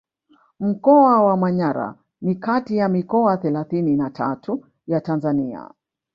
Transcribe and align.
Mkoa 0.59 1.23
wa 1.23 1.37
Manyara 1.37 1.95
ni 2.21 2.35
kati 2.35 2.77
ya 2.77 2.89
mikoa 2.89 3.37
thelathini 3.37 3.97
na 3.97 4.09
tatu 4.09 4.65
ya 4.87 5.01
Tanzania 5.01 5.71